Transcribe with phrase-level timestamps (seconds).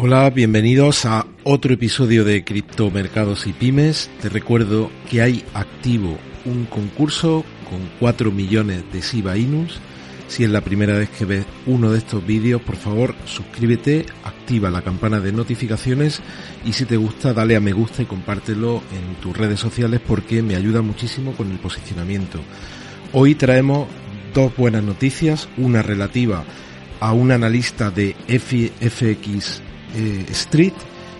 [0.00, 4.08] Hola, bienvenidos a otro episodio de Criptomercados y Pymes.
[4.22, 9.80] Te recuerdo que hay activo un concurso con 4 millones de Shiba Inus.
[10.28, 14.70] Si es la primera vez que ves uno de estos vídeos, por favor suscríbete, activa
[14.70, 16.20] la campana de notificaciones
[16.64, 20.42] y si te gusta dale a me gusta y compártelo en tus redes sociales porque
[20.42, 22.38] me ayuda muchísimo con el posicionamiento.
[23.12, 23.88] Hoy traemos
[24.32, 26.44] dos buenas noticias, una relativa
[27.00, 29.62] a un analista de FX
[29.94, 30.74] eh, Street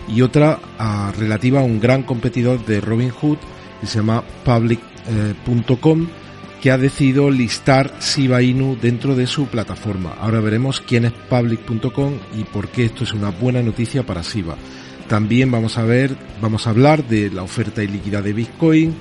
[0.07, 0.59] y otra
[1.17, 3.37] relativa a un gran competidor de Robinhood
[3.79, 6.07] que se llama Public.com
[6.61, 10.15] que ha decidido listar Shiba Inu dentro de su plataforma.
[10.19, 14.57] Ahora veremos quién es Public.com y por qué esto es una buena noticia para Shiba.
[15.07, 18.95] También vamos a ver, vamos a hablar de la oferta y liquidez de Bitcoin,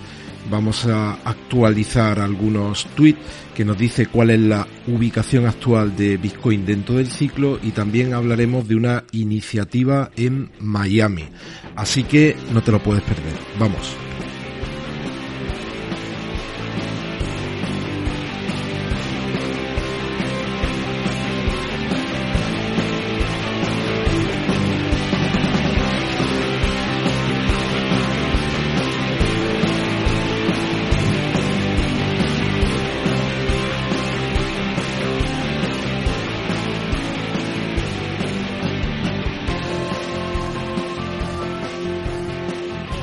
[0.50, 3.18] vamos a actualizar algunos tweets
[3.54, 8.14] que nos dice cuál es la ubicación actual de Bitcoin dentro del ciclo y también
[8.14, 11.24] hablaremos de una iniciativa en Miami.
[11.76, 13.34] Así que no te lo puedes perder.
[13.58, 14.07] Vamos.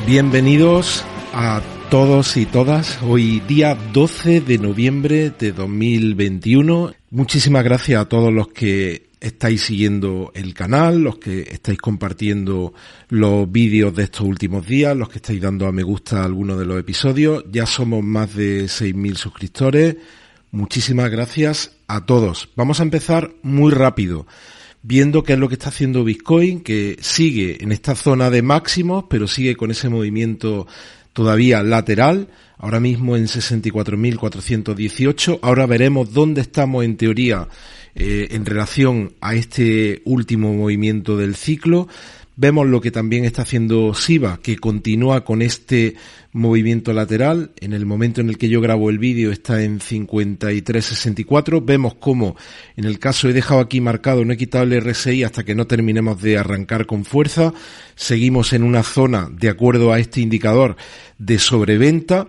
[0.05, 1.03] Bienvenidos
[1.33, 2.99] a todos y todas.
[3.01, 6.93] Hoy día 12 de noviembre de 2021.
[7.09, 12.75] Muchísimas gracias a todos los que estáis siguiendo el canal, los que estáis compartiendo
[13.09, 16.65] los vídeos de estos últimos días, los que estáis dando a me gusta algunos de
[16.65, 17.43] los episodios.
[17.51, 19.97] Ya somos más de 6.000 suscriptores.
[20.51, 22.49] Muchísimas gracias a todos.
[22.55, 24.27] Vamos a empezar muy rápido
[24.87, 29.05] viendo qué es lo que está haciendo Bitcoin, que sigue en esta zona de máximos,
[29.09, 30.67] pero sigue con ese movimiento
[31.11, 35.39] todavía lateral, ahora mismo en 64.418.
[35.41, 37.47] Ahora veremos dónde estamos en teoría
[37.95, 41.87] eh, en relación a este último movimiento del ciclo.
[42.37, 45.95] Vemos lo que también está haciendo SIBA, que continúa con este
[46.33, 47.51] movimiento lateral.
[47.61, 51.63] En el momento en el que yo grabo el vídeo está en 53.64.
[51.63, 52.35] Vemos cómo,
[52.75, 55.65] en el caso he dejado aquí marcado, no he quitado el RSI hasta que no
[55.65, 57.53] terminemos de arrancar con fuerza.
[57.95, 60.75] Seguimos en una zona, de acuerdo a este indicador,
[61.17, 62.27] de sobreventa.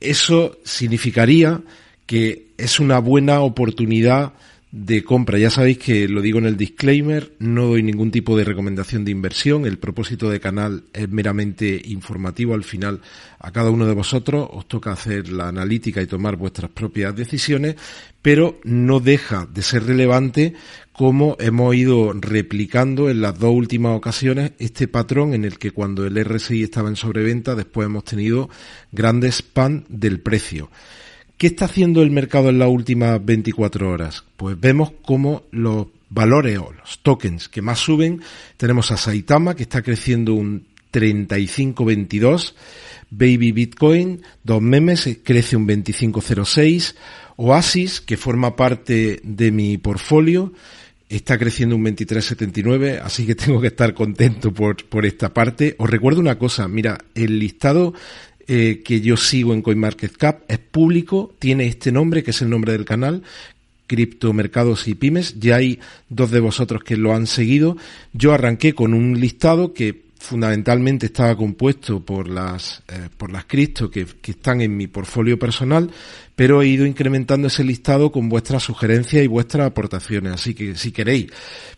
[0.00, 1.60] Eso significaría
[2.06, 4.32] que es una buena oportunidad
[4.72, 5.38] de compra.
[5.38, 9.10] Ya sabéis que lo digo en el disclaimer, no doy ningún tipo de recomendación de
[9.10, 9.66] inversión.
[9.66, 12.54] El propósito de canal es meramente informativo.
[12.54, 13.02] Al final,
[13.38, 17.76] a cada uno de vosotros os toca hacer la analítica y tomar vuestras propias decisiones,
[18.22, 20.54] pero no deja de ser relevante
[20.92, 26.06] cómo hemos ido replicando en las dos últimas ocasiones este patrón en el que cuando
[26.06, 28.48] el RSI estaba en sobreventa, después hemos tenido
[28.90, 30.70] grandes pan del precio.
[31.42, 34.22] ¿Qué está haciendo el mercado en las últimas 24 horas?
[34.36, 38.22] Pues vemos cómo los valores o los tokens que más suben,
[38.56, 42.54] tenemos a Saitama que está creciendo un 35.22,
[43.10, 46.94] Baby Bitcoin, dos memes, crece un 25.06,
[47.34, 50.52] Oasis, que forma parte de mi portfolio,
[51.08, 55.74] está creciendo un 23.79, así que tengo que estar contento por, por esta parte.
[55.78, 57.94] Os recuerdo una cosa, mira, el listado
[58.46, 62.72] eh, que yo sigo en CoinMarketCap, es público, tiene este nombre, que es el nombre
[62.72, 63.22] del canal,
[63.86, 65.38] criptomercados y pymes.
[65.38, 67.76] Ya hay dos de vosotros que lo han seguido.
[68.12, 73.90] Yo arranqué con un listado que fundamentalmente estaba compuesto por las eh, por las cripto
[73.90, 75.90] que, que, están en mi portfolio personal,
[76.36, 80.32] pero he ido incrementando ese listado con vuestras sugerencias y vuestras aportaciones.
[80.32, 81.26] Así que si queréis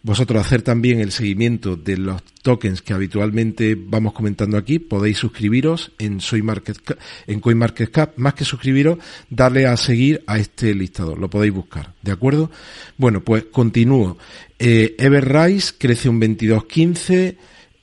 [0.02, 5.92] vosotros hacer también el seguimiento de los tokens que habitualmente vamos comentando aquí, podéis suscribiros
[5.98, 6.78] en Soy Market
[7.26, 8.98] en CoinMarketCap, más que suscribiros,
[9.30, 12.50] darle a seguir a este listado, lo podéis buscar, ¿de acuerdo?
[12.98, 14.18] Bueno, pues continúo.
[14.58, 17.36] Eh, Everrise crece un 22.15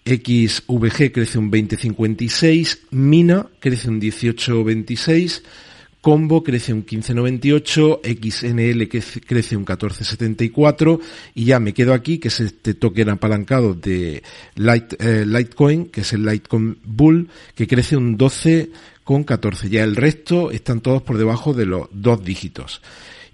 [0.06, 5.44] XVG crece un 20,56, Mina crece un 18,26,
[6.02, 11.00] Combo crece un 15,98, XNL crece un 14,74
[11.36, 14.24] y ya me quedo aquí que es este token apalancado de
[14.56, 19.70] eh, Litecoin, que es el Litecoin Bull, que crece un 12,14.
[19.70, 22.82] Ya el resto están todos por debajo de los dos dígitos.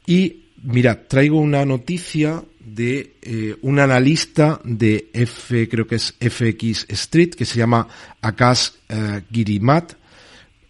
[0.05, 2.43] Y Mira, traigo una noticia
[2.77, 7.87] de eh, un analista de F, creo que es FX Street, que se llama
[8.21, 9.93] Akash eh, Girimat.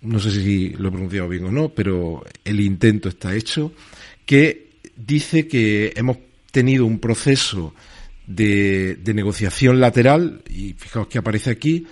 [0.01, 3.73] No sé si lo he pronunciado bien o no, pero el intento está hecho.
[4.25, 6.17] Que dice que hemos
[6.51, 7.73] tenido un proceso
[8.25, 11.87] de, negociación lateral, y fijaos que aparece aquí,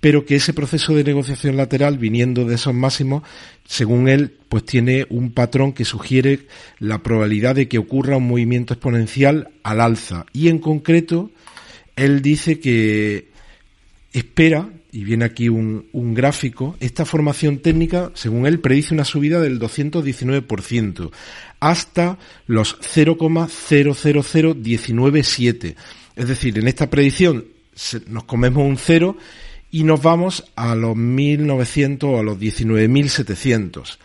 [0.00, 3.24] pero que ese proceso de negociación lateral, viniendo de esos máximos,
[3.64, 6.46] según él, pues tiene un patrón que sugiere
[6.78, 10.26] la probabilidad de que ocurra un movimiento exponencial al alza.
[10.32, 11.30] Y en concreto,
[11.96, 13.28] él dice que
[14.12, 19.40] espera, y viene aquí un, un gráfico, esta formación técnica, según él, predice una subida
[19.40, 21.10] del 219%
[21.60, 25.74] hasta los 0,000197.
[26.16, 27.44] Es decir, en esta predicción
[28.06, 29.16] nos comemos un cero
[29.70, 33.98] y nos vamos a los 1900 o a los 19.700.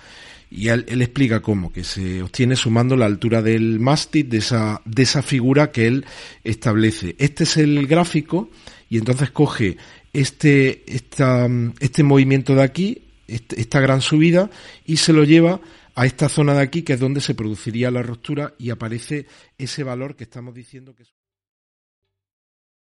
[0.51, 4.81] Y él, él, explica cómo, que se obtiene sumando la altura del mástil de esa,
[4.85, 6.05] de esa figura que él
[6.43, 7.15] establece.
[7.17, 8.51] Este es el gráfico
[8.87, 9.77] y entonces coge
[10.13, 14.51] este, este movimiento de aquí, este, esta gran subida,
[14.85, 15.59] y se lo lleva
[15.95, 19.25] a esta zona de aquí, que es donde se produciría la ruptura y aparece
[19.57, 21.22] ese valor que estamos diciendo que es.